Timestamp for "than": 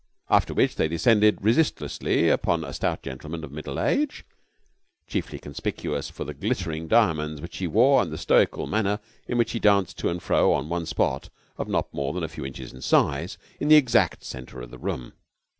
12.13-12.23